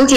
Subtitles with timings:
[0.00, 0.14] Ok,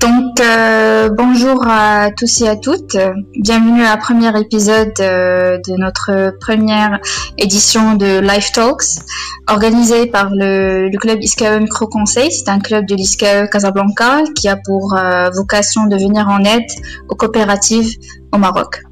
[0.00, 2.94] donc euh, bonjour à tous et à toutes.
[3.36, 7.00] Bienvenue à premier épisode euh, de notre première
[7.38, 9.00] édition de Life Talks,
[9.48, 12.30] organisée par le, club ISCAE Micro Conseil.
[12.30, 16.68] C'est un club de l'ISCAE Casablanca qui a pour euh, vocation de venir en aide
[17.08, 17.96] aux coopératives
[18.34, 18.82] au Maroc.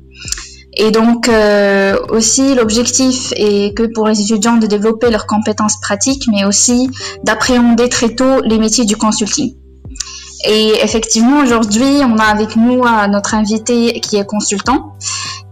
[0.78, 1.30] Et donc
[2.10, 6.88] aussi l'objectif est que pour les étudiants de développer leurs compétences pratiques, mais aussi
[7.22, 9.54] d'appréhender très tôt les métiers du consulting.
[10.44, 14.94] Et effectivement, aujourd'hui, on a avec nous euh, notre invité qui est consultant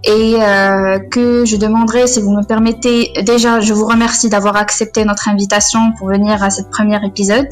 [0.05, 5.05] et euh, que je demanderai, si vous me permettez, déjà, je vous remercie d'avoir accepté
[5.05, 7.48] notre invitation pour venir à cette première épisode.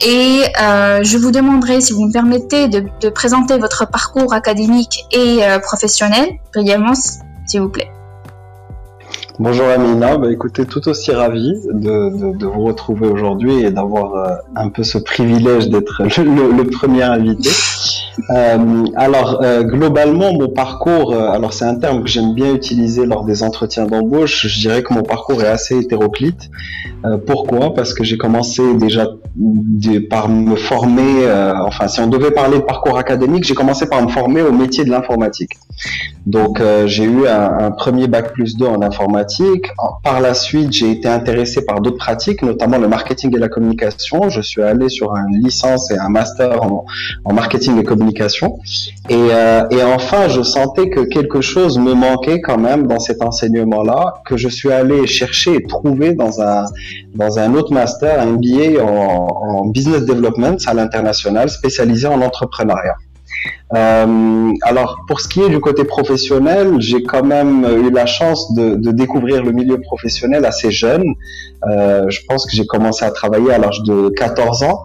[0.00, 5.04] Et euh, je vous demanderai, si vous me permettez, de, de présenter votre parcours académique
[5.12, 6.94] et professionnel, brièvement,
[7.46, 7.90] s'il vous plaît.
[9.38, 14.34] Bonjour Amina, bah, écoutez, tout aussi ravi de, de, vous retrouver aujourd'hui et d'avoir euh,
[14.54, 17.50] un peu ce privilège d'être le, le, premier invité.
[18.30, 23.06] Euh, alors, euh, globalement, mon parcours, euh, alors c'est un terme que j'aime bien utiliser
[23.06, 26.50] lors des entretiens d'embauche, je dirais que mon parcours est assez hétéroclite.
[27.26, 27.72] pourquoi?
[27.72, 29.06] Parce que j'ai commencé déjà
[30.10, 31.30] par me former,
[31.64, 34.84] enfin si on devait parler de parcours académique, j'ai commencé par me former au métier
[34.84, 35.52] de l'informatique.
[36.26, 39.66] Donc j'ai eu un, premier bac plus 2 en informatique.
[40.02, 44.28] Par la suite, j'ai été intéressé par d'autres pratiques, notamment le marketing et la communication.
[44.28, 46.58] Je suis allé sur une licence et un master
[47.24, 48.05] en marketing et communication
[49.08, 53.22] et, euh, et enfin, je sentais que quelque chose me manquait quand même dans cet
[53.22, 56.64] enseignement-là, que je suis allé chercher et trouver dans un,
[57.14, 62.96] dans un autre master, un MBA en, en business development à l'international, spécialisé en entrepreneuriat.
[63.74, 68.54] Euh, alors, pour ce qui est du côté professionnel, j'ai quand même eu la chance
[68.54, 71.04] de, de, découvrir le milieu professionnel assez jeune.
[71.68, 74.84] Euh, je pense que j'ai commencé à travailler à l'âge de 14 ans.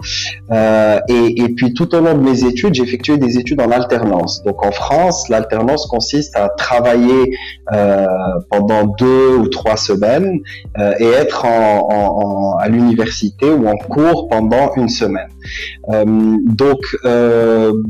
[0.52, 3.70] Euh, et, et, puis, tout au long de mes études, j'ai effectué des études en
[3.72, 4.42] alternance.
[4.44, 7.38] Donc, en France, l'alternance consiste à travailler
[7.74, 8.06] euh,
[8.50, 10.40] pendant deux ou trois semaines
[10.80, 15.30] euh, et être en, en, à l'université ou en cours pendant une semaine.
[15.88, 16.80] Donc,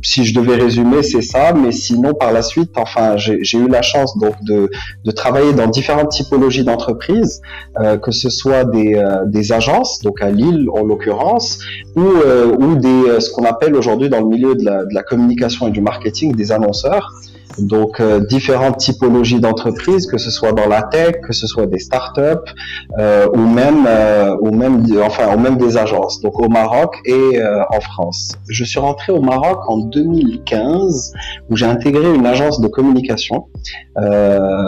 [0.04, 1.54] si je devais résumer c'est ça.
[1.54, 4.70] Mais sinon, par la suite, enfin, j'ai eu la chance donc de,
[5.12, 7.42] travailler dans différentes typologies d'entreprises,
[7.80, 11.60] euh, que ce soit des, euh, des, agences, donc à Lille en l'occurrence,
[11.96, 15.82] ou, euh, des ce qu'on appelle aujourd'hui dans le milieu de la communication et du
[15.82, 17.14] marketing des annonceurs.
[17.58, 21.80] Donc euh, différentes typologies d'entreprises, que ce soit dans la tech, que ce soit des
[21.80, 22.52] startups
[23.00, 26.22] euh, ou même euh, ou même enfin ou même des agences.
[26.22, 28.34] Donc au Maroc et euh, en France.
[28.48, 31.14] Je suis rentré au Maroc en 2015
[31.50, 33.48] où j'ai intégré une agence de communication.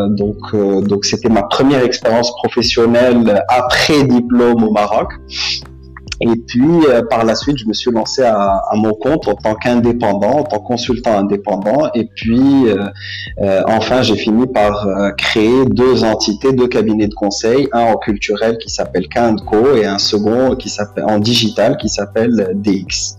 [0.09, 0.55] donc
[0.88, 5.09] donc c'était ma première expérience professionnelle après diplôme au Maroc.
[6.25, 9.56] Et puis, euh, par la suite, je me suis lancé à, mon compte en tant
[9.56, 11.89] qu'indépendant, en tant que consultant indépendant.
[11.94, 12.88] Et puis, euh,
[13.41, 18.57] euh, enfin, j'ai fini par créer deux entités, deux cabinets de conseil, un en culturel
[18.57, 23.17] qui s'appelle K&Co et un second qui s'appelle en digital qui s'appelle DX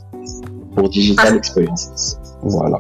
[0.74, 1.36] pour Digital ah.
[1.36, 2.18] Experiences.
[2.42, 2.78] Voilà.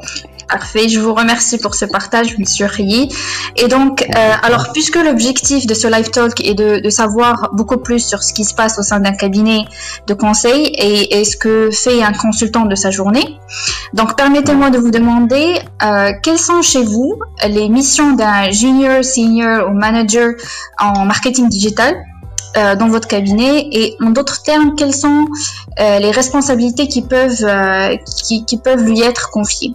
[0.48, 3.08] Parfait, je vous remercie pour ce partage, Monsieur Riyi.
[3.56, 7.98] Et donc, euh, alors, puisque l'objectif de ce live talk est de, savoir beaucoup plus
[7.98, 9.64] sur ce qui se passe au sein d'un cabinet
[10.06, 13.38] de conseil et, ce que fait un consultant de sa journée,
[13.94, 17.18] donc permettez-moi de vous demander euh, quelles sont chez vous
[17.48, 20.34] les missions d'un junior, senior ou manager
[20.78, 21.96] en marketing digital
[22.56, 23.68] euh, dans votre cabinet?
[23.72, 25.24] Et en d'autres termes, quelles sont
[25.78, 27.46] les responsabilités qui peuvent,
[28.24, 29.74] qui peuvent lui être confiées?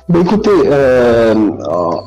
[0.19, 1.35] écoutez, euh,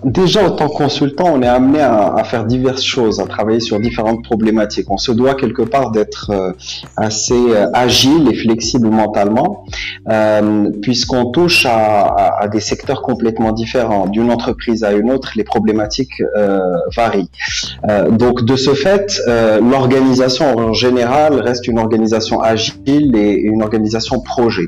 [0.05, 3.81] déjà en tant que consultant, on est amené à, faire diverses choses, à travailler sur
[3.81, 4.91] différentes problématiques.
[4.91, 6.53] On se doit quelque part d'être euh,
[6.97, 9.65] assez euh, agile et flexible mentalement,
[10.11, 14.07] euh, puisqu'on touche à, des secteurs complètement différents.
[14.07, 16.59] D'une entreprise à une autre, les problématiques euh,
[16.95, 17.31] varient.
[17.89, 24.21] Euh, donc de ce fait, l'organisation en général reste une organisation agile et une organisation
[24.21, 24.67] projet,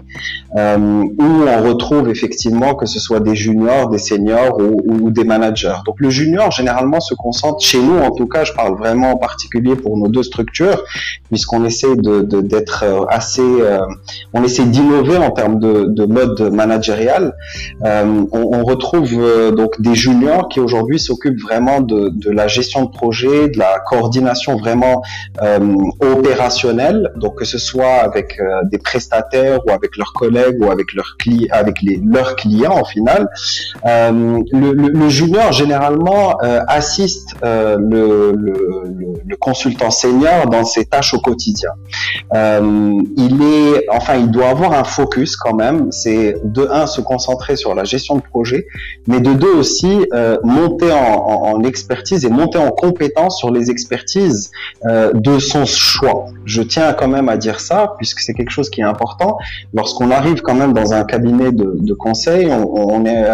[0.54, 5.76] où on retrouve effectivement que ce soit des juniors, des seniors ou, des managers.
[5.84, 9.16] Donc le junior généralement se concentre chez nous, en tout cas, je parle vraiment en
[9.16, 10.82] particulier pour nos deux structures,
[11.28, 13.80] puisqu'on essaie de d'être euh, assez, euh,
[14.32, 17.34] on essaie d'innover en termes de, de mode managérial.
[17.84, 19.14] Euh, on, retrouve
[19.54, 23.78] donc des juniors qui aujourd'hui s'occupent vraiment de, de, la gestion de projet, de la
[23.86, 25.02] coordination vraiment
[26.00, 28.40] opérationnelle, donc que ce soit avec
[28.70, 32.84] des prestataires ou avec leurs collègues ou avec leurs clients, avec les, leurs clients en
[32.84, 33.05] final
[33.86, 41.70] Euh, le, junior généralement euh, assiste euh, le, consultant senior dans ses tâches au quotidien.
[42.32, 45.92] il est, enfin, il doit avoir un focus quand même.
[45.92, 48.66] C'est de un se concentrer sur la gestion de projet,
[49.06, 50.06] mais de deux aussi
[50.42, 54.50] monter en, expertise et monter en compétence sur les expertises
[54.84, 56.26] de son choix.
[56.44, 59.38] Je tiens quand même à dire ça puisque c'est quelque chose qui est important.
[59.74, 63.26] Lorsqu'on arrive quand même dans un cabinet de, conseil, on, on est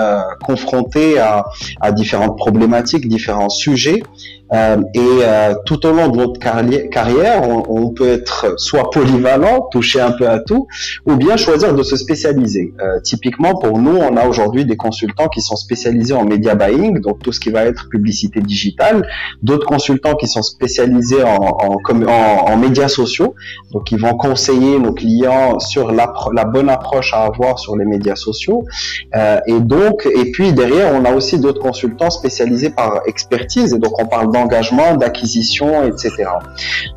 [0.44, 1.44] confronté à,
[1.80, 4.02] à différentes problématiques, différents sujets.
[4.52, 10.00] Euh, et euh, tout au long de votre carrière, on, peut être soit polyvalent, toucher
[10.00, 10.66] un peu à tout,
[11.06, 12.72] ou bien choisir de se spécialiser.
[12.80, 17.00] Euh, typiquement, pour nous, on a aujourd'hui des consultants qui sont spécialisés en media buying,
[17.00, 19.06] donc tout ce qui va être publicité digitale,
[19.42, 23.34] d'autres consultants qui sont spécialisés en, en, en, en médias sociaux,
[23.72, 27.84] donc ils vont conseiller nos clients sur la, la bonne approche à avoir sur les
[27.84, 28.64] médias sociaux.
[29.14, 33.78] Euh, et donc, et puis derrière, on a aussi d'autres consultants spécialisés par expertise, et
[33.78, 36.24] donc on parle d'acquisition, etc.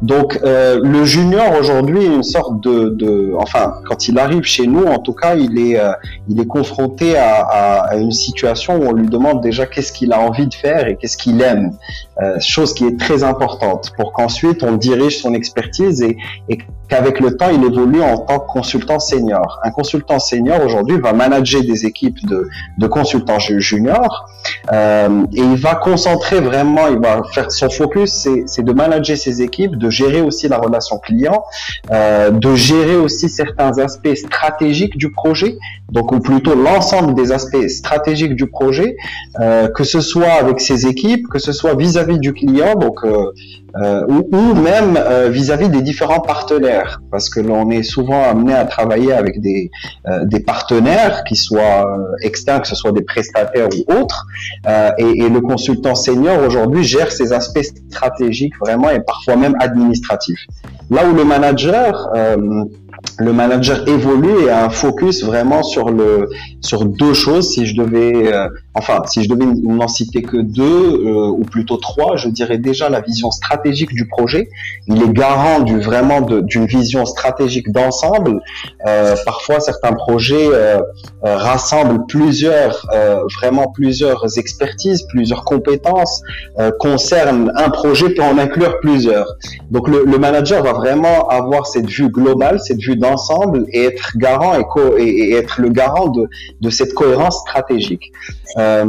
[0.02, 4.86] Donc euh, le junior aujourd'hui est une sorte de, enfin quand il arrive chez nous,
[4.86, 5.92] en tout cas, il est euh,
[6.28, 10.48] il est confronté à, une situation où on lui demande déjà qu'est-ce qu'il a envie
[10.48, 11.72] de faire et qu'est-ce qu'il aime,
[12.22, 16.18] euh, chose qui est très importante pour qu'ensuite on dirige son expertise et,
[16.88, 19.60] qu'avec le temps, il évolue en tant que consultant senior.
[19.64, 22.48] Un consultant senior aujourd'hui va manager des équipes de,
[22.78, 24.30] de consultants juniors
[24.72, 29.76] et il va concentrer vraiment, il va faire son focus, c'est de manager ses équipes,
[29.76, 31.44] de gérer aussi la relation client,
[31.92, 35.58] euh, de gérer aussi certains aspects stratégiques du projet,
[35.92, 38.96] donc ou plutôt l'ensemble des aspects stratégiques du projet,
[39.40, 43.06] euh, que ce soit avec ses équipes, que ce soit vis-à-vis du client, donc
[43.78, 48.24] euh, euh, ou, ou, même euh, vis-à-vis des différents partenaires, parce que l'on est souvent
[48.24, 49.70] amené à travailler avec des,
[50.08, 51.86] euh, des partenaires qui soient
[52.22, 54.26] externes, que ce soit des prestataires ou autres,
[54.98, 60.46] et, et, le consultant senior aujourd'hui gère ces aspects stratégiques vraiment et parfois même administratifs.
[60.90, 62.10] Là où le manager
[63.18, 66.30] le manager évolue et a un focus vraiment sur le
[66.62, 67.54] sur deux choses.
[67.54, 71.78] Si je devais, euh, enfin, si je devais n'en citer que deux euh, ou plutôt
[71.78, 74.50] trois, je dirais déjà la vision stratégique du projet.
[74.88, 78.42] Il est garant du vraiment d'une vision stratégique d'ensemble.
[78.88, 80.50] Euh, parfois, certains projets
[81.24, 82.86] rassemblent plusieurs,
[83.40, 86.22] vraiment plusieurs expertises, plusieurs compétences,
[86.80, 89.28] concernent un projet peut en inclure plusieurs.
[89.72, 94.18] Donc, le, le manager va vraiment avoir cette vue globale, cette vue d'ensemble et être
[94.18, 94.54] garant
[94.98, 96.28] et, être le garant de,
[96.62, 98.12] de cette cohérence stratégique.
[98.58, 98.86] Euh,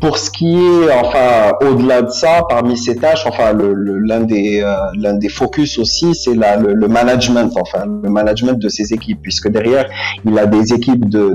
[0.00, 5.12] pour ce qui est, enfin, au-delà de ça, parmi ces tâches, enfin, l'un des euh,
[5.18, 9.88] des focus aussi, c'est le, le, management, enfin, le management de ces équipes, puisque derrière,
[10.24, 11.34] il a des équipes de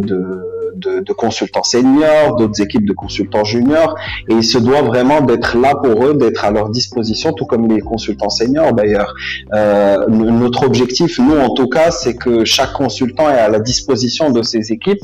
[0.85, 3.95] de, consultants seniors, d'autres équipes de consultants juniors,
[4.29, 7.67] et il se doit vraiment d'être là pour eux, d'être à leur disposition, tout comme
[7.67, 9.13] les consultants seniors d'ailleurs.
[9.53, 14.31] Euh, notre objectif, nous en tout cas, c'est que chaque consultant est à la disposition
[14.31, 15.03] de ses équipes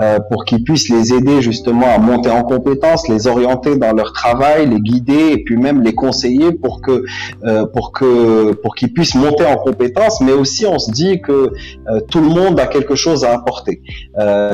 [0.00, 4.12] euh, pour qu'ils puissent les aider justement à monter en compétences, les orienter dans leur
[4.12, 7.04] travail, les guider et puis même les conseiller pour que
[7.44, 10.20] euh, pour que pour qu'ils puissent monter en compétences.
[10.20, 11.50] Mais aussi, on se dit que
[12.10, 13.82] tout le monde a quelque chose à apporter.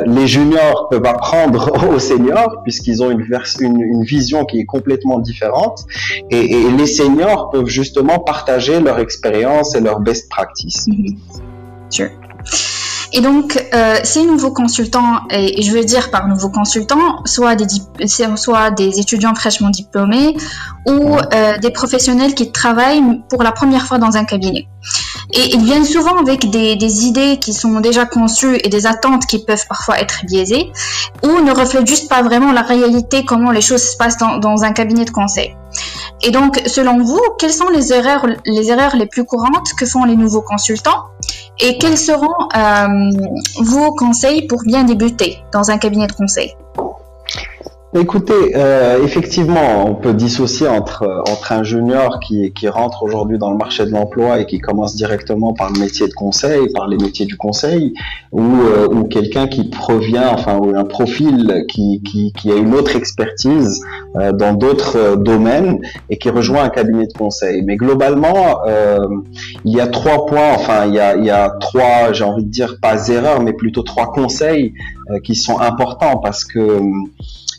[0.07, 3.25] les juniors peuvent apprendre aux seniors puisqu'ils ont une,
[4.05, 5.85] vision qui est complètement différente
[6.31, 10.87] et, les seniors peuvent justement partager leur expérience et leur best practice.
[11.91, 12.11] Sure.
[13.17, 17.65] Et donc, euh, ces nouveaux consultants, et, je veux dire par nouveaux consultants, soit des,
[18.37, 20.37] soit des étudiants fraîchement diplômés
[20.87, 24.69] ou euh, des professionnels qui travaillent pour la première fois dans un cabinet.
[25.33, 29.25] Et ils viennent souvent avec des, des, idées qui sont déjà conçues et des attentes
[29.25, 30.71] qui peuvent parfois être biaisées
[31.25, 34.63] ou ne reflètent juste pas vraiment la réalité, comment les choses se passent dans, dans
[34.63, 35.57] un cabinet de conseil.
[36.23, 40.05] Et donc, selon vous, quelles sont les erreurs, les erreurs les plus courantes que font
[40.05, 41.05] les nouveaux consultants
[41.61, 43.11] et quels seront euh,
[43.63, 46.55] vos conseils pour bien débuter dans un cabinet de conseil?
[47.95, 53.39] Écoutez, euh, effectivement, on peut dissocier entre euh, entre un junior qui qui rentre aujourd'hui
[53.39, 56.89] dans le marché de l'emploi et qui commence directement par le métier de conseil, par
[56.89, 57.95] les métiers du conseil,
[58.33, 62.75] ou euh, ou quelqu'un qui provient, enfin, ou un profil qui qui qui a une
[62.75, 63.81] autre expertise
[64.17, 65.79] euh, dans d'autres domaines
[66.11, 67.63] et qui rejoint un cabinet de conseil.
[67.63, 68.63] Mais globalement,
[69.65, 72.45] il y a trois points, enfin, il y a il y a trois, j'ai envie
[72.45, 74.75] de dire pas erreurs, mais plutôt trois conseils
[75.23, 76.81] qui sont importants parce que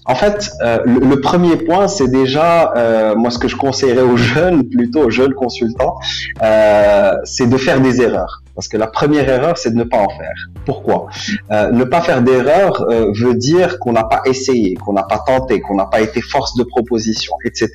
[0.07, 4.17] en fait, euh, le, premier point, c'est déjà, euh, moi, ce que je conseillerais aux
[4.33, 5.95] jeunes, plutôt aux jeunes consultants,
[6.41, 8.41] euh, c'est de faire des erreurs.
[8.55, 10.33] Parce que la première erreur, c'est de ne pas en faire.
[10.65, 11.07] Pourquoi?
[11.51, 15.61] Euh, Ne pas faire d'erreur veut dire qu'on n'a pas essayé, qu'on n'a pas tenté,
[15.61, 17.69] qu'on n'a pas été force de proposition, etc.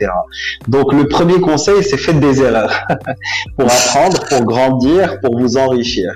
[0.66, 2.84] Donc le premier conseil, c'est faites des erreurs
[3.56, 6.12] pour apprendre, pour grandir, pour vous enrichir.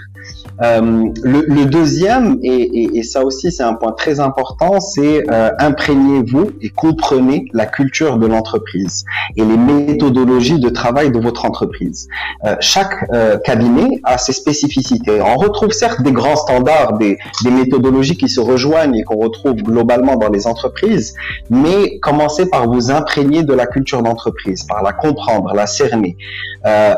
[0.63, 6.71] Euh, le, deuxième, et, ça aussi c'est un point très important, c'est euh, imprégnez-vous et
[6.71, 9.05] comprenez la culture de l'entreprise
[9.37, 12.09] et les méthodologies de travail de votre entreprise.
[12.45, 15.21] Euh, chaque euh, cabinet a ses spécificités.
[15.21, 19.57] On retrouve certes des grands standards, des, des méthodologies qui se rejoignent et qu'on retrouve
[19.57, 21.15] globalement dans les entreprises,
[21.51, 26.17] mais commencez par vous imprégner de la culture d'entreprise, par la comprendre, la cerner.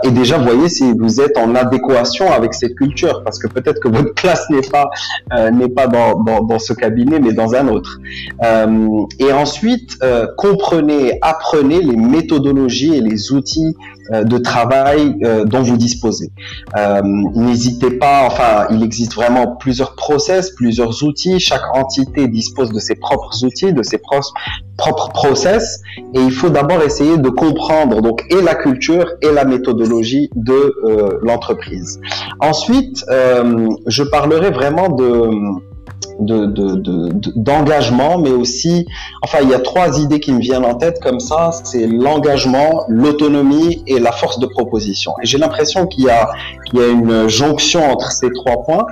[0.03, 3.89] Et déjà, voyez si vous êtes en adéquation avec cette culture, parce que peut-être que
[3.89, 4.91] votre classe n'est pas
[5.33, 7.99] euh, dans, ce cabinet, mais dans un autre.
[8.45, 13.77] Euh, et ensuite, euh, comprenez, apprenez les méthodologies et les outils
[14.11, 16.31] de travail euh, dont vous disposez.
[17.35, 21.41] N'hésitez pas, enfin, il existe vraiment plusieurs process, plusieurs outils.
[21.41, 25.81] Chaque entité dispose de ses propres outils, de ses propres process,
[26.15, 30.75] et il faut d'abord essayer de comprendre donc et la culture et la méthodologie de
[31.23, 32.01] l'entreprise.
[32.41, 33.05] Ensuite,
[33.87, 35.31] je parlerai vraiment de
[36.19, 38.87] d'engagement, de, de, mais aussi,
[39.23, 42.85] enfin, il y a trois idées qui me viennent en tête comme ça, c'est l'engagement,
[42.89, 45.13] l'autonomie et la force de proposition.
[45.23, 46.29] Et j'ai l'impression qu'il y a,
[46.67, 48.87] qu'il y a une jonction entre ces trois points,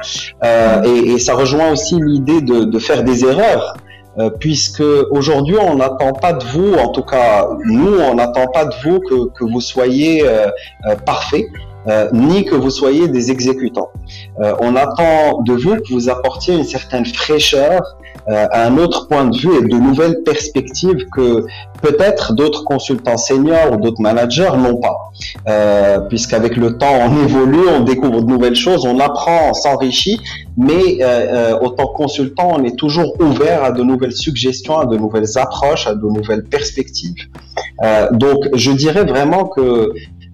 [0.45, 3.77] euh, et, et, ça rejoint aussi l'idée de, de, faire des erreurs.
[4.19, 8.65] Euh, puisque aujourd'hui on n'attend pas de vous, en tout cas nous on n'attend pas
[8.65, 10.47] de vous que, que vous soyez euh,
[10.87, 11.47] euh parfait,
[11.89, 13.91] euh, ni que vous soyez des exécutants.
[14.41, 17.81] Euh, on attend de vous que vous apportiez une certaine fraîcheur,
[18.29, 21.47] euh, un autre point de vue et de nouvelles perspectives que
[21.81, 24.97] peut-être d'autres consultants seniors ou d'autres managers n'ont pas.
[25.49, 30.19] Euh, Puisqu'avec le temps, on évolue, on découvre de nouvelles choses, on apprend, on s'enrichit,
[30.57, 34.97] mais euh, autant que consultant, on est toujours ouvert à de nouvelles suggestions, à de
[34.97, 37.29] nouvelles approches, à de nouvelles perspectives.
[38.13, 39.93] donc, je dirais vraiment que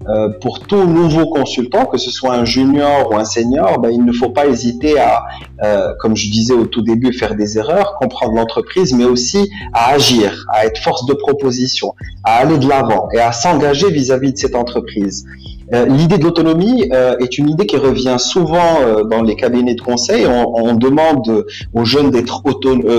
[0.09, 4.04] euh, pour tout nouveau consultant, que ce soit un junior ou un senior, ben, il
[4.04, 5.23] ne faut pas hésiter à,
[5.62, 9.90] euh, comme je disais au tout début, faire des erreurs, comprendre l'entreprise, mais aussi à
[9.90, 11.94] agir, à être force de proposition,
[12.25, 15.25] à aller de l'avant et à s'engager vis-à-vis de cette entreprise.
[15.73, 19.80] Euh, l'idée de l'autonomie euh, est une idée qui revient souvent dans les cabinets de
[19.80, 20.26] conseil.
[20.26, 22.42] On, on demande aux jeunes d'être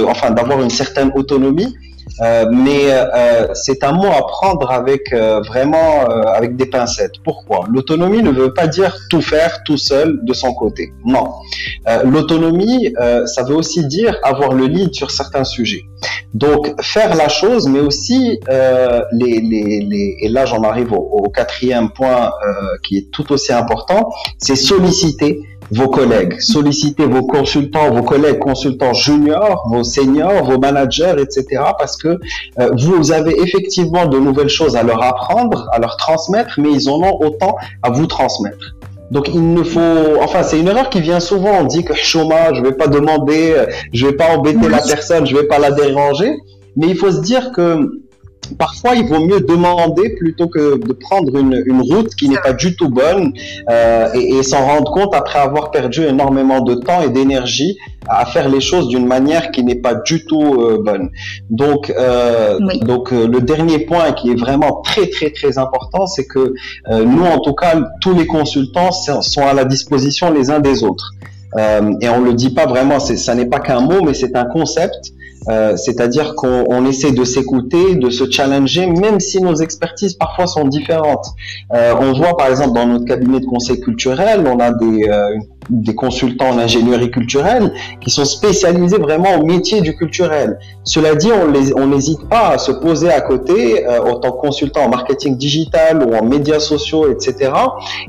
[0.08, 1.76] enfin d'avoir une certaine autonomie.
[2.22, 7.16] Euh, mais euh, c'est un mot à prendre avec euh, vraiment avec des pincettes.
[7.24, 7.66] Pourquoi?
[7.70, 10.94] L'autonomie ne veut pas dire tout faire tout seul de son côté.
[11.06, 11.32] Non.
[12.06, 12.94] L'autonomie,
[13.26, 15.84] ça veut aussi dire avoir le lead sur certains sujets.
[16.34, 21.90] Donc faire la chose, mais aussi les, les, les, et là j'en arrive au, quatrième
[21.90, 22.32] point
[22.84, 25.40] qui est tout aussi important, c'est solliciter
[25.72, 31.62] vos collègues, sollicitez vos consultants, vos collègues consultants juniors, vos seniors, vos managers, etc.
[31.78, 32.20] Parce que
[32.60, 36.90] euh, vous avez effectivement de nouvelles choses à leur apprendre, à leur transmettre, mais ils
[36.90, 38.76] en ont autant à vous transmettre.
[39.12, 41.60] Donc il ne faut, enfin c'est une erreur qui vient souvent.
[41.62, 43.56] On dit que chômage, je vais pas demander,
[43.94, 46.34] je vais pas embêter la personne, je vais pas la déranger.
[46.76, 48.03] Mais il faut se dire que
[48.58, 52.54] parfois il vaut mieux demander plutôt que de prendre une, une route qui n'est pas
[52.54, 53.34] du tout bonne
[53.70, 58.26] euh, et, et s'en rendre compte après avoir perdu énormément de temps et d'énergie à
[58.26, 61.10] faire les choses d'une manière qui n'est pas du tout euh, bonne.
[61.50, 62.80] Donc, euh, oui.
[62.82, 66.54] donc euh, le dernier point qui est vraiment très très très important, c'est que
[66.92, 70.84] euh, nous en tout cas tous les consultants sont à la disposition les uns des
[70.84, 71.12] autres.
[72.02, 75.14] et on le dit pas vraiment, ça n'est pas qu'un mot, mais c'est un concept
[75.50, 80.66] euh, c'est-à-dire qu'on essaie de s'écouter, de se challenger, même si nos expertises parfois sont
[80.66, 81.28] différentes.
[81.74, 85.38] Euh, on voit par exemple dans notre cabinet de conseil culturel, on a des, euh,
[85.70, 90.58] des consultants en ingénierie culturelle qui sont spécialisés vraiment au métier du culturel.
[90.84, 91.30] Cela dit,
[91.76, 95.38] on n'hésite pas à se poser à côté euh, en tant que consultant en marketing
[95.38, 97.52] digital ou en médias sociaux, etc.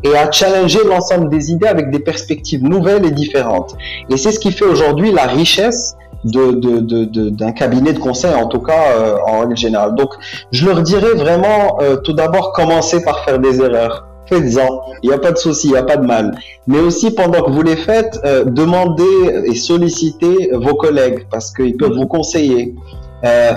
[0.03, 3.77] et à challenger l'ensemble des idées avec des perspectives nouvelles et différentes.
[4.11, 8.93] Et c'est ce qui fait aujourd'hui la richesse d'un cabinet de conseil, en tout cas
[8.97, 9.95] euh, en règle générale.
[9.95, 10.15] Donc,
[10.53, 14.07] je leur dirais vraiment, euh, tout d'abord, commencez par faire des erreurs.
[14.27, 16.35] Faites-en, il n'y a pas de souci, il n'y a pas de mal.
[16.67, 21.77] Mais aussi, pendant que vous les faites, euh, demandez et sollicitez vos collègues parce qu'ils
[21.77, 22.75] peuvent vous conseiller.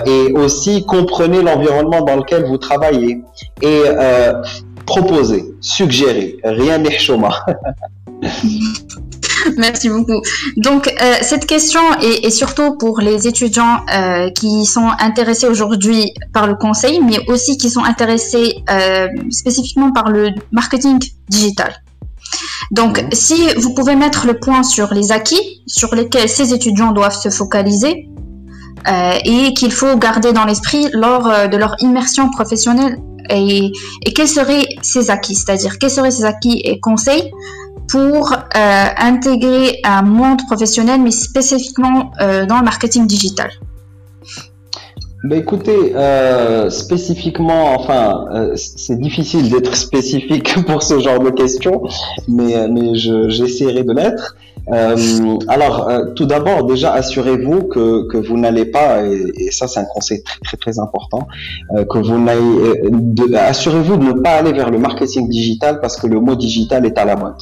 [0.06, 3.22] et aussi, comprenez l'environnement dans lequel vous travaillez
[3.60, 3.82] et
[4.86, 6.38] proposez, suggérez.
[6.42, 7.34] Rien n'est chômage.
[9.56, 10.20] Merci beaucoup.
[10.56, 16.12] Donc, euh, cette question est, est, surtout pour les étudiants euh, qui sont intéressés aujourd'hui
[16.32, 21.74] par le conseil, mais aussi qui sont intéressés euh, spécifiquement par le marketing digital.
[22.70, 27.18] Donc, si vous pouvez mettre le point sur les acquis sur lesquels ces étudiants doivent
[27.18, 28.08] se focaliser
[29.24, 32.98] et qu'il faut garder dans l'esprit lors de leur immersion professionnelle
[33.30, 33.72] et,
[34.04, 37.30] et quels seraient ces acquis, c'est-à-dire quels seraient ces acquis et conseils
[37.88, 43.50] pour euh, intégrer un monde professionnel, mais spécifiquement euh, dans le marketing digital
[45.24, 51.82] bah écoutez, euh, spécifiquement, enfin, c'est difficile d'être spécifique pour ce genre de questions,
[52.28, 54.36] mais, mais j'essaierai de l'être.
[55.48, 59.86] Alors, tout d'abord, déjà, assurez-vous que, que vous n'allez pas, et, et ça c'est un
[59.92, 61.26] conseil très très très important,
[61.90, 66.20] que vous n'allez, assurez-vous de ne pas aller vers le marketing digital parce que le
[66.20, 67.34] mot digital est à la mode.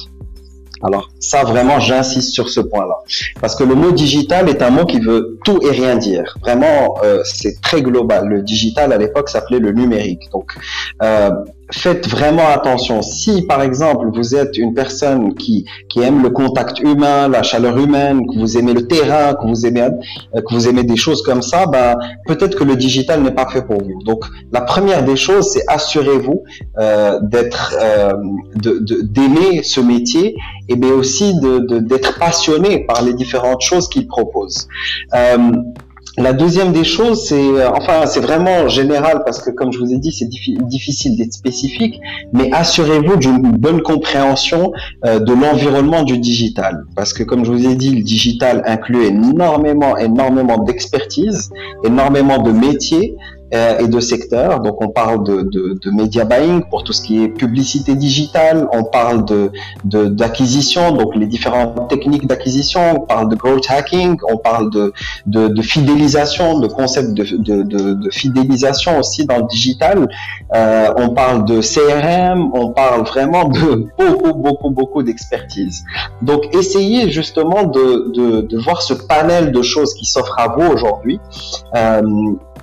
[0.83, 2.95] Alors ça vraiment j'insiste sur ce point-là
[3.41, 6.37] parce que le mot digital est un mot qui veut tout et rien dire.
[6.41, 8.27] Vraiment euh, c'est très global.
[8.27, 10.29] Le digital à l'époque s'appelait le numérique.
[11.01, 11.31] Euh,
[11.71, 13.01] faites vraiment attention.
[13.01, 17.77] Si, par exemple, vous êtes une personne qui, qui aime le contact humain, la chaleur
[17.77, 21.21] humaine, que vous aimez le terrain, que vous aimez, euh, que vous aimez des choses
[21.23, 21.95] comme ça, ben,
[22.25, 24.01] peut-être que le digital n'est pas fait pour vous.
[24.03, 26.43] Donc, la première des choses, c'est assurez-vous
[26.79, 28.13] euh, d'être, euh,
[28.55, 30.35] d'aimer ce métier
[30.69, 34.67] et bien aussi de, d'être passionné par les différentes choses qu'il propose.
[35.13, 35.37] Euh,
[36.17, 39.93] la deuxième des choses, c'est euh, enfin c'est vraiment général parce que comme je vous
[39.93, 41.99] ai dit, c'est difficile d'être spécifique,
[42.33, 44.71] mais assurez-vous d'une bonne compréhension
[45.05, 46.85] euh, de l'environnement du digital.
[46.95, 51.51] Parce que comme je vous ai dit, le digital inclut énormément énormément d'expertise,
[51.83, 53.15] énormément de métiers
[53.51, 54.59] et de secteurs.
[54.59, 58.67] Donc on parle de, de, de, media buying pour tout ce qui est publicité digitale,
[58.73, 59.51] on parle de
[59.83, 64.93] d'acquisition, donc les différentes techniques d'acquisition, on parle de growth hacking, on parle de,
[65.25, 70.07] de, fidélisation, de concept de, de, de, fidélisation aussi dans le digital,
[70.55, 75.83] euh, on parle de CRM, on parle vraiment de beaucoup, beaucoup, beaucoup d'expertise.
[76.21, 81.19] Donc essayez justement de, voir ce panel de choses qui s'offrent à vous aujourd'hui.
[81.75, 82.01] Euh,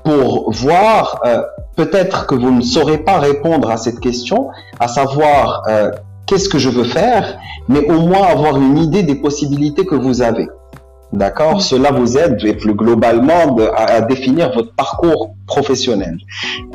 [0.05, 1.43] pour voir, euh,
[1.77, 5.91] peut-être que vous ne saurez pas répondre à cette question, à savoir euh,
[6.27, 10.23] qu'est-ce que je veux faire, mais au moins avoir une idée des possibilités que vous
[10.23, 10.49] avez.
[11.15, 11.63] D'accord?
[11.63, 16.19] Cela vous aide et plus globalement à, définir votre parcours professionnel.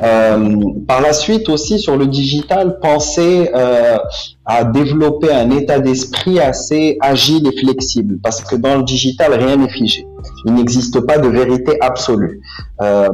[0.02, 0.56] Euh,
[0.88, 3.98] par la suite aussi sur le digital, pensez euh,
[4.46, 9.56] à développer un état d'esprit assez agile et flexible parce que dans le digital, rien
[9.56, 10.06] n'est figé.
[10.44, 12.40] Il n'existe pas de vérité absolue.
[12.82, 13.10] Euh,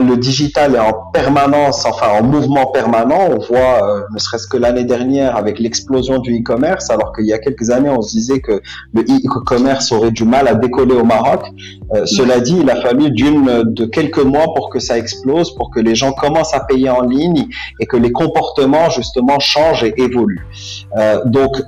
[0.00, 3.28] le digital est en permanence, enfin en mouvement permanent.
[3.30, 7.32] On voit, euh, ne serait-ce que l'année dernière, avec l'explosion du e-commerce, alors qu'il y
[7.32, 8.60] a quelques années, on se disait que
[8.94, 11.44] le e-commerce aurait du mal à décoller au Maroc.
[11.94, 15.70] Euh, cela dit, il a fallu d'une de quelques mois pour que ça explose, pour
[15.70, 17.46] que les gens commencent à payer en ligne
[17.80, 20.46] et que les comportements justement changent et évoluent.
[21.26, 21.62] Donc,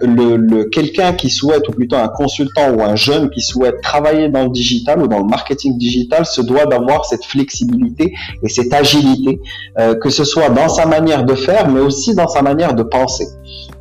[0.73, 4.51] quelqu'un qui souhaite, ou plutôt un consultant ou un jeune qui souhaite travailler dans le
[4.51, 4.60] digital
[4.99, 9.41] ou dans le marketing digital, se doit d'avoir cette flexibilité et cette agilité,
[9.79, 12.83] euh, que ce soit dans sa manière de faire, mais aussi dans sa manière de
[12.83, 13.27] penser.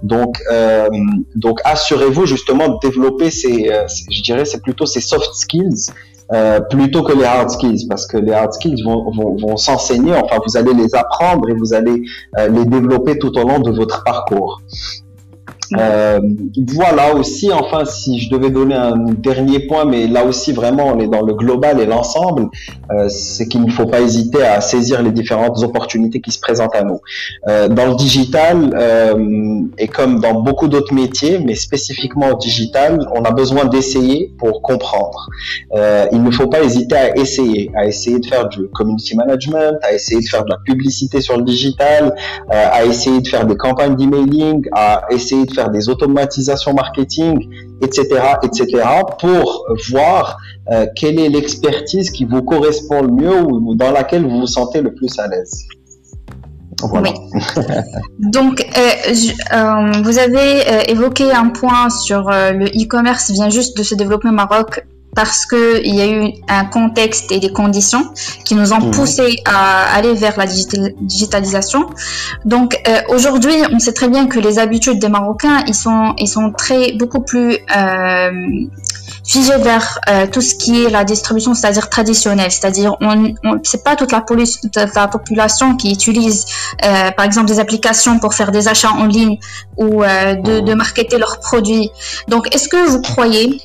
[0.03, 0.87] Donc, euh,
[1.35, 5.91] donc assurez-vous justement de développer ces, euh, je dirais, c'est plutôt ces soft skills
[6.69, 10.37] plutôt que les hard skills, parce que les hard skills vont, vont, vont s'enseigner, enfin
[10.45, 12.03] vous allez les apprendre et vous allez
[12.37, 14.61] les développer tout au long de votre parcours.
[15.77, 16.19] Euh,
[16.73, 20.99] voilà aussi, enfin, si je devais donner un dernier point, mais là aussi vraiment on
[20.99, 22.49] est dans le global et l'ensemble,
[22.91, 26.75] euh, c'est qu'il ne faut pas hésiter à saisir les différentes opportunités qui se présentent
[26.75, 26.99] à nous.
[27.47, 28.57] Euh, dans le digital,
[29.77, 34.61] et comme dans beaucoup d'autres métiers, mais spécifiquement au digital, on a besoin d'essayer pour
[34.61, 35.29] comprendre.
[36.11, 39.93] Il ne faut pas hésiter à essayer, à essayer de faire du community management, à
[39.93, 42.15] essayer de faire de la publicité sur le digital,
[42.49, 47.49] à essayer de faire des campagnes d'emailing, à essayer de faire des automatisations marketing,
[47.81, 48.07] etc.,
[48.41, 48.83] etc.,
[49.19, 50.37] pour voir
[50.71, 54.81] euh, quelle est l'expertise qui vous correspond le mieux ou dans laquelle vous vous sentez
[54.81, 55.65] le plus à l'aise.
[56.93, 57.09] Oui.
[58.19, 59.13] Donc, euh,
[59.53, 64.33] euh, vous avez évoqué un point sur le e-commerce vient juste de se développer au
[64.33, 64.85] Maroc
[65.19, 68.03] parce qu'il y a eu un contexte et des conditions
[68.45, 68.91] qui nous ont mhm.
[68.91, 71.89] poussé à aller vers la digitalisation.
[72.45, 76.29] Donc euh, aujourd'hui, on sait très bien que les habitudes des Marocains, ils sont, ils
[76.29, 78.31] sont très beaucoup plus euh,
[79.25, 82.53] figés vers euh, tout ce qui est la distribution, c'est-à-dire traditionnelle.
[82.53, 84.23] C'est-à-dire, on, on c'est pas toute la,
[84.95, 86.45] la, population qui utilise,
[86.85, 89.37] euh, par exemple, des applications pour faire des achats en ligne
[89.75, 91.89] ou de, de marketer leurs produits.
[92.29, 93.61] Donc, est-ce que vous croyez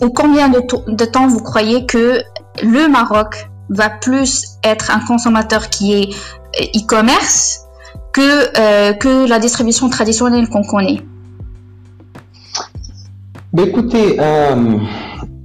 [0.00, 2.22] ou combien de, temps vous croyez que
[2.62, 6.08] le Maroc va plus être un consommateur qui est
[6.60, 7.60] euh, e-commerce
[8.12, 11.02] que, euh, que la distribution traditionnelle qu'on connaît?
[13.52, 14.78] Bah, écoutez, euh,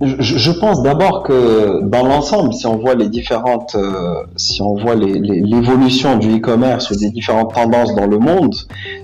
[0.02, 4.96] je, pense d'abord que dans l'ensemble, si on voit les différentes, euh, si on voit
[4.96, 8.56] l'évolution du e-commerce ou des différentes tendances dans le monde,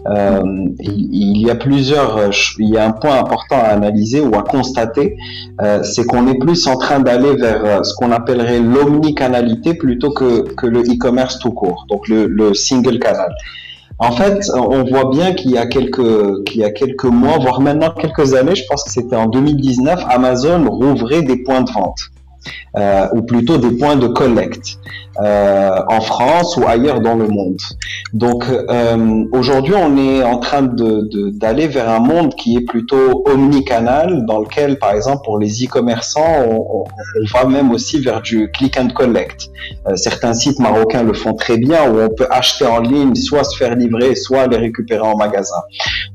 [0.07, 0.41] euh,
[0.79, 5.17] il, y a plusieurs, il y a un point important à analyser ou à constater,
[5.61, 10.53] euh, c'est qu'on est plus en train d'aller vers ce qu'on appellerait l'omnicanalité plutôt que,
[10.53, 13.31] que le e-commerce tout court, donc le, le single canal.
[13.99, 17.61] En fait, on voit bien qu'il y a quelques, qu'il y a quelques mois, voire
[17.61, 21.99] maintenant quelques années, je pense que c'était en 2019, Amazon rouvrait des points de vente.
[22.77, 24.77] Euh, ou plutôt des points de collecte
[25.19, 27.57] euh, en France ou ailleurs dans le monde.
[28.13, 34.25] Donc euh, aujourd'hui, on est en train d'aller vers un monde qui est plutôt omnicanal,
[34.27, 36.83] dans lequel, par exemple, pour les e-commerçants, on,
[37.33, 39.49] va même aussi vers du click and collect.
[39.95, 43.57] certains sites marocains le font très bien, où on peut acheter en ligne, soit se
[43.57, 45.61] faire livrer, soit les récupérer en magasin.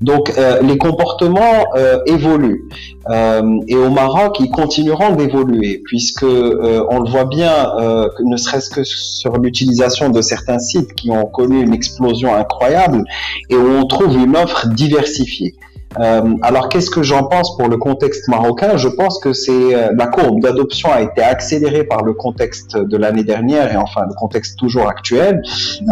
[0.00, 0.32] Donc
[0.62, 1.64] les comportements
[2.06, 2.68] évoluent.
[3.10, 8.70] Et au Maroc, ils continueront d'évoluer, puisque euh, on le voit bien, euh, ne serait-ce
[8.70, 13.04] que sur l'utilisation de certains sites qui ont connu une explosion incroyable
[13.50, 15.54] et où on trouve une offre diversifiée.
[16.00, 18.76] Euh, alors qu'est-ce que j'en pense pour le contexte marocain?
[18.76, 22.96] Je pense que c'est euh, la courbe d'adoption a été accélérée par le contexte de
[22.96, 25.42] l'année dernière et enfin le contexte toujours actuel,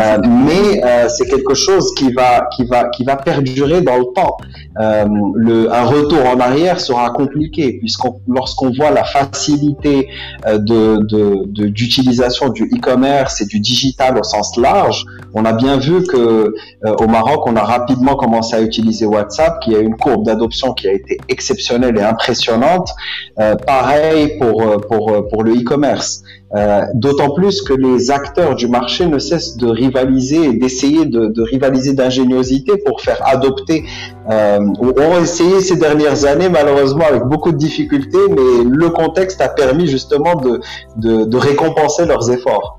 [0.01, 4.07] euh, mais euh, c'est quelque chose qui va qui va qui va perdurer dans le
[4.15, 4.37] temps.
[4.81, 10.09] Euh, le, un retour en arrière sera compliqué puisqu'on lorsqu'on voit la facilité
[10.47, 16.05] de d'utilisation de, du e-commerce et du digital au sens large, on a bien vu
[16.05, 16.55] que
[16.99, 20.73] au Maroc on a rapidement commencé à utiliser WhatsApp qui a eu une courbe d'adoption
[20.73, 22.89] qui a été exceptionnelle et impressionnante.
[23.39, 26.23] Euh, pareil pour, euh, pour, euh, pour le e-commerce.
[26.95, 31.93] D'autant plus que les acteurs du marché ne cessent de rivaliser et d'essayer de, rivaliser
[31.93, 33.85] d'ingéniosité pour faire adopter,
[34.29, 39.49] euh, ont essayé ces dernières années malheureusement avec beaucoup de difficultés, mais le contexte a
[39.49, 40.61] permis justement de,
[40.97, 42.77] de, de récompenser leurs efforts.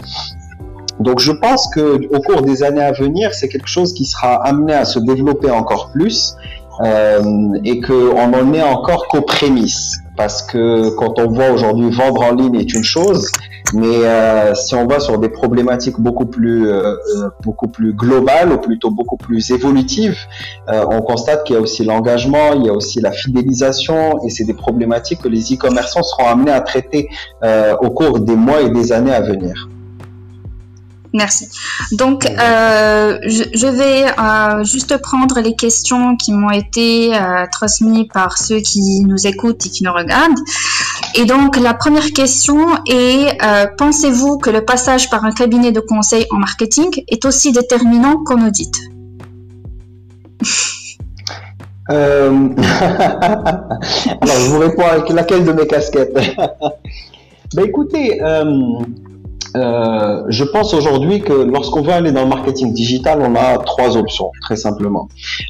[0.99, 4.35] Donc je pense que au cours des années à venir, c'est quelque chose qui sera
[4.45, 6.35] amené à se développer encore plus
[6.79, 9.99] euh, et qu'on n'en est encore qu'aux prémices.
[10.17, 13.27] Parce que quand on voit aujourd'hui vendre en ligne est une chose,
[13.73, 16.95] mais euh, si on va sur des problématiques beaucoup plus euh,
[17.43, 20.17] beaucoup plus globales ou plutôt beaucoup plus évolutives,
[20.67, 24.45] on constate qu'il y a aussi l'engagement, il y a aussi la fidélisation et c'est
[24.45, 27.09] des problématiques que les e-commerçants seront amenés à traiter
[27.81, 29.70] au cours des mois et des années à venir.
[31.13, 31.49] Merci.
[31.91, 38.37] Donc, euh, je, vais euh, juste prendre les questions qui m'ont été euh, transmises par
[38.37, 40.39] ceux qui nous écoutent et qui nous regardent.
[41.15, 43.37] Et donc, la première question est,
[43.77, 48.47] pensez-vous que le passage par un cabinet de conseil en marketing est aussi déterminant qu'en
[48.47, 48.73] audit?
[51.91, 52.31] Alors,
[54.39, 56.17] je vous réponds avec laquelle de mes casquettes?
[57.53, 58.45] Ben écoutez, euh,
[59.55, 64.31] je pense aujourd'hui que lorsqu'on veut aller dans le marketing digital, on a trois options,
[64.41, 65.07] très simplement.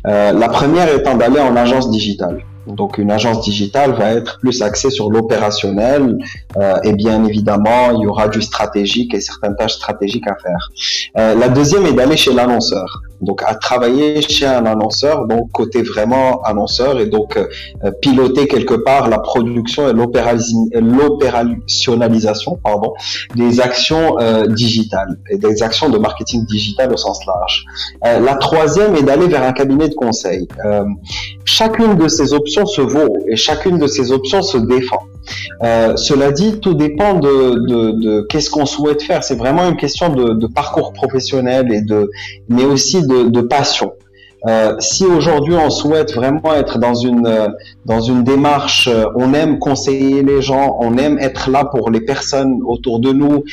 [0.07, 2.43] Euh, la première étant d'aller en agence digitale.
[2.75, 6.17] Donc une agence digitale va être plus axée sur l'opérationnel
[6.57, 10.71] euh, et bien évidemment il y aura du stratégique et certaines tâches stratégiques à faire.
[11.17, 15.81] Euh, la deuxième est d'aller chez l'annonceur, donc à travailler chez un annonceur, donc côté
[15.81, 17.47] vraiment annonceur et donc euh,
[18.01, 22.93] piloter quelque part la production et l'opérationnalisation pardon
[23.35, 24.15] des actions
[24.47, 27.65] digitales et des actions de marketing digital au sens large.
[28.03, 30.47] La troisième est d'aller vers un cabinet de conseil.
[31.45, 35.03] chacune de ces options se vaut et chacune de ces options se défend.
[35.63, 39.23] Euh, cela dit, tout dépend de, qu'est-ce qu'on souhaite faire.
[39.23, 42.09] C'est vraiment une question de, parcours professionnel et de,
[42.49, 43.93] mais aussi de, passion.
[44.47, 47.53] Euh, si aujourd'hui on souhaite vraiment être dans une
[47.85, 52.01] dans une démarche, euh, on aime conseiller les gens, on aime être là pour les
[52.01, 53.43] personnes autour de nous.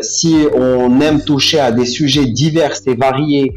[0.00, 3.52] si on aime toucher à des sujets divers et variés,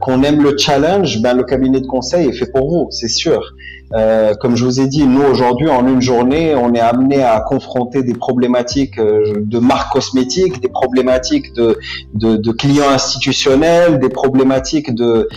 [0.00, 3.54] qu'on aime le challenge, ben le cabinet de conseil est fait pour vous, c'est sûr.
[3.94, 7.40] Euh, comme je vous ai dit, nous aujourd'hui, en une journée, on est amené à
[7.40, 15.28] confronter des problématiques euh, de marques cosmétiques, des problématiques de, clients institutionnels, des problématiques de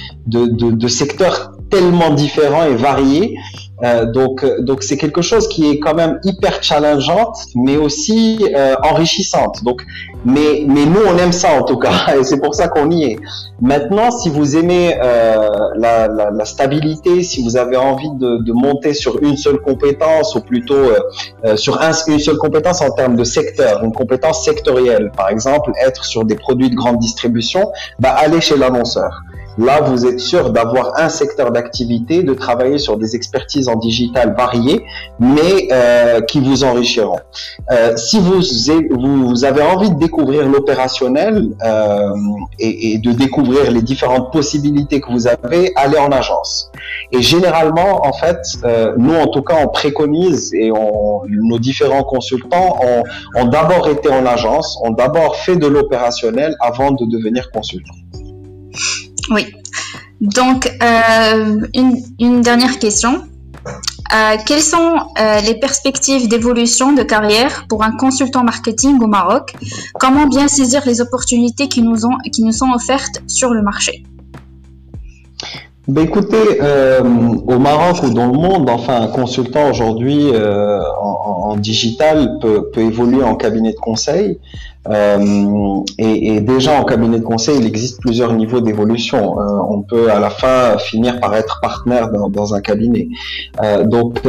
[0.88, 3.36] secteurs tellement différents et variés
[3.83, 8.75] euh, donc, donc c'est quelque chose qui est quand même hyper challengeante, mais aussi euh,
[8.83, 9.63] enrichissante.
[9.63, 9.81] Donc,
[10.23, 13.03] mais, mais nous on aime ça en tout cas, et c'est pour ça qu'on y
[13.03, 13.19] est.
[13.61, 18.51] Maintenant, si vous aimez euh, la, la, la, stabilité, si vous avez envie de, de,
[18.51, 20.99] monter sur une seule compétence, ou plutôt euh,
[21.45, 25.71] euh, sur un, une seule compétence en termes de secteur, une compétence sectorielle, par exemple,
[25.81, 29.21] être sur des produits de grande distribution, bah allez chez l'annonceur.
[29.58, 34.36] Là, vous êtes sûr d'avoir un secteur d'activité, de travailler sur des expertises en digital
[34.38, 34.84] variées,
[35.20, 37.20] mais euh, qui vous enrichiront.
[37.72, 38.41] Euh, si vous,
[38.91, 42.10] vous avez envie de découvrir l'opérationnel euh,
[42.60, 46.72] et, et, de découvrir les différentes possibilités que vous avez, allez en agence.
[47.12, 52.04] Et généralement, en fait, euh, nous, en tout cas, on préconise et on, nos différents
[52.04, 53.04] consultants ont,
[53.36, 57.94] ont d'abord été en agence, ont d'abord fait de l'opérationnel avant de devenir consultant.
[59.31, 59.45] Oui.
[60.21, 61.67] Donc, euh,
[62.19, 63.21] une, dernière question.
[64.13, 69.55] Euh, quelles sont euh, les perspectives d'évolution de carrière pour un consultant marketing au Maroc?
[69.99, 74.03] Comment bien saisir les opportunités qui nous, sont offertes sur le marché?
[75.88, 76.59] Ben écoutez,
[76.99, 83.35] au Maroc ou dans le monde, enfin, un consultant aujourd'hui en, digital peut, évoluer en
[83.35, 84.39] cabinet de conseil.
[84.89, 89.39] Euh, et, et, déjà en cabinet de conseil, il existe plusieurs niveaux d'évolution.
[89.39, 93.08] Euh, on peut à la fin finir par être partenaire dans, dans un cabinet.
[93.63, 94.19] Euh, donc,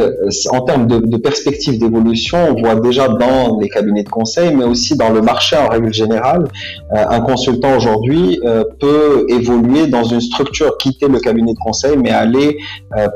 [0.51, 4.63] en termes de, de perspective d'évolution, on voit déjà dans les cabinets de conseil, mais
[4.63, 6.47] aussi dans le marché en règle générale,
[6.91, 8.39] un consultant aujourd'hui
[8.79, 12.57] peut évoluer dans une structure, quitter le cabinet de conseil, mais aller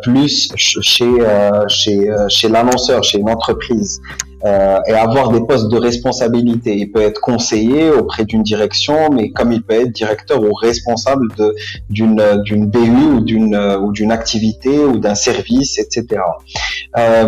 [0.02, 1.12] plus chez
[1.68, 4.00] chez chez l'annonceur, chez une entreprise
[4.46, 6.76] euh, et avoir des postes de responsabilité.
[6.76, 11.28] Il peut être conseiller auprès d'une direction, mais comme il peut être directeur ou responsable
[11.90, 16.22] d'une d'une BU ou d'une ou d'une activité ou d'un service, etc.
[16.98, 17.26] Euh,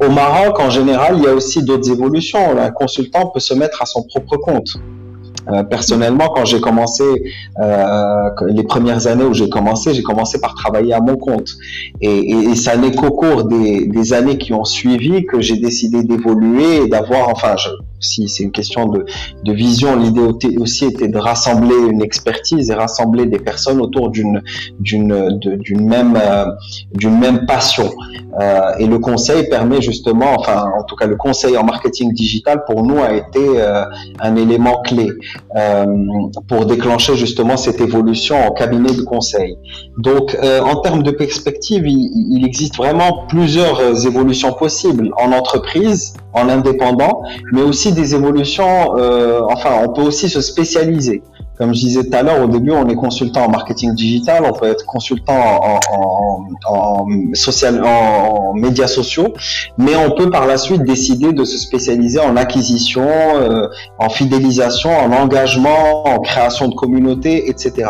[0.00, 2.58] au Maroc, en général, il y a aussi d'autres évolutions.
[2.58, 4.68] Un consultant peut se mettre à son propre compte.
[5.48, 7.04] Euh, personnellement, quand j'ai commencé,
[7.60, 11.50] euh, les premières années où j'ai commencé, j'ai commencé par travailler à mon compte.
[12.00, 15.56] Et, et, et ça n'est qu'au cours des, des, années qui ont suivi que j'ai
[15.56, 17.68] décidé d'évoluer et d'avoir, enfin, je,
[18.00, 19.04] si c'est une question de,
[19.44, 24.42] de vision, l'idée aussi était de rassembler une expertise et rassembler des personnes autour d'une
[24.80, 26.44] d'une d'une même euh,
[26.92, 27.90] d'une même passion.
[28.40, 32.64] Euh, et le conseil permet justement, enfin en tout cas le conseil en marketing digital
[32.66, 33.84] pour nous a été euh,
[34.20, 35.08] un élément clé
[36.48, 39.56] pour déclencher justement cette évolution en cabinet de conseil.
[39.98, 47.22] Donc en termes de perspective, il existe vraiment plusieurs évolutions possibles en entreprise, en indépendant,
[47.52, 51.22] mais aussi des évolutions, euh, enfin, on peut aussi se spécialiser.
[51.58, 54.52] Comme je disais tout à l'heure, au début, on est consultant en marketing digital, on
[54.52, 56.15] peut être consultant en, en,
[56.66, 57.82] en, social,
[58.54, 59.32] médias sociaux,
[59.78, 64.90] mais on peut par la suite décider de se spécialiser en acquisition, euh, en fidélisation,
[64.90, 67.88] en engagement, en création de communauté, etc.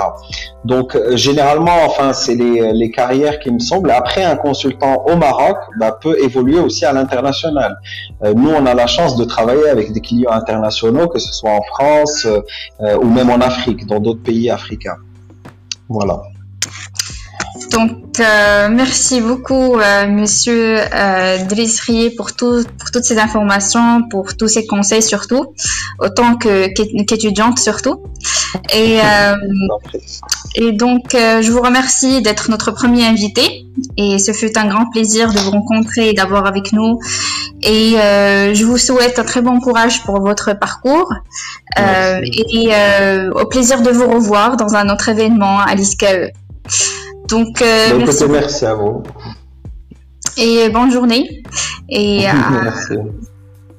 [0.65, 3.91] Donc euh, généralement, enfin, c'est les, carrières qui me semblent.
[3.91, 7.77] Après, un consultant au Maroc bah, peut évoluer aussi à l'international.
[8.25, 11.51] Euh, nous, on a la chance de travailler avec des clients internationaux, que ce soit
[11.51, 12.27] en France
[12.81, 14.97] ou même en Afrique, dans d'autres pays africains.
[15.89, 16.23] Voilà.
[17.71, 21.83] Donc, euh, merci beaucoup, euh, Monsieur euh, Driss
[22.17, 25.55] pour, tout, pour toutes ces informations, pour tous ces conseils surtout,
[25.99, 26.69] autant que
[27.05, 28.03] qu'étudiante surtout.
[28.75, 29.37] Et, euh,
[30.55, 33.67] et donc, euh, je vous remercie d'être notre premier invité.
[33.99, 36.99] Et ce fut un grand plaisir de vous rencontrer et d'avoir avec nous.
[37.63, 41.13] Et euh, je vous souhaite un très bon courage pour votre parcours.
[41.77, 42.71] et
[43.35, 46.33] au plaisir de vous revoir dans un autre événement à l'ISCAE.
[47.29, 49.03] Donc, euh, merci, merci, à vous.
[50.37, 51.43] Et bonne journée.
[51.89, 52.95] Et euh, merci.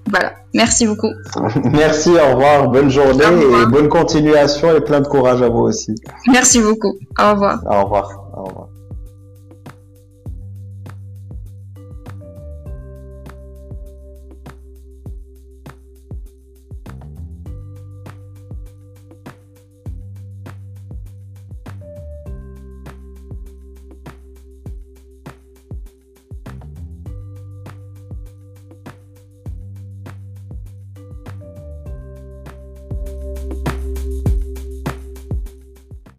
[0.10, 1.12] Voilà, merci beaucoup.
[1.64, 5.96] merci, au revoir, bonne journée et bonne continuation et plein de courage à vous aussi.
[6.28, 6.96] Merci beaucoup.
[7.20, 7.60] Au revoir.
[7.66, 8.67] Au revoir.